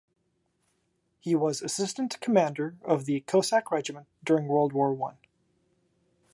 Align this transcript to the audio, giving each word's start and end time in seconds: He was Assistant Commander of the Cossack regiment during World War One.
He 1.19 1.35
was 1.35 1.61
Assistant 1.61 2.19
Commander 2.21 2.75
of 2.81 3.05
the 3.05 3.19
Cossack 3.21 3.69
regiment 3.69 4.07
during 4.25 4.47
World 4.47 4.73
War 4.73 4.91
One. 4.95 5.17